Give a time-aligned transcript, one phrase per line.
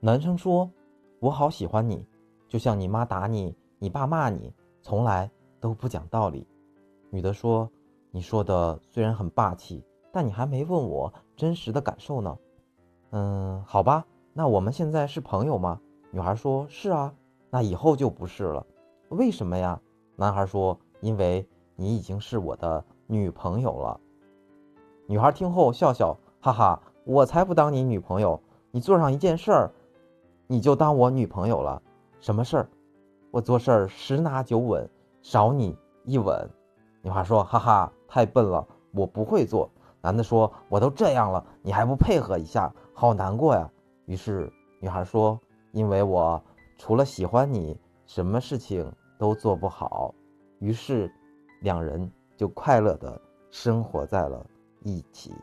[0.00, 0.70] 男生说
[1.18, 2.06] ：“我好喜欢你，
[2.46, 5.28] 就像你妈打你，你爸骂你，从来
[5.58, 6.46] 都不讲道理。”
[7.10, 7.68] 女的说
[8.12, 12.38] ：“你说的虽然很霸气，但你还没问我真实的感受呢。”
[13.10, 15.80] 嗯，好吧，那我们现在是朋友吗？
[16.12, 17.12] 女孩说：“是啊。”
[17.50, 18.64] 那以后就不是了。
[19.08, 19.80] 为什么呀？
[20.14, 21.44] 男孩说：“因为
[21.74, 23.98] 你已经是我的女朋友了。”
[25.08, 28.40] 女孩听后笑笑，哈哈，我才不当你女朋友。
[28.70, 29.72] 你做上一件事儿，
[30.48, 31.80] 你就当我女朋友了。
[32.20, 32.68] 什么事儿？
[33.30, 34.88] 我做事儿十拿九稳，
[35.20, 36.50] 少你一吻。
[37.02, 39.70] 女孩说：“哈哈，太笨了，我不会做。”
[40.00, 43.70] 男的说：“我都这样了，你还不配合一下，好难过呀。”
[44.06, 45.38] 于是女孩说
[45.72, 46.42] ：“因为我
[46.78, 50.14] 除了喜欢你，什么事情都做不好。”
[50.60, 51.12] 于是
[51.60, 53.20] 两人就快乐的
[53.50, 54.44] 生活在了
[54.82, 55.34] 一起。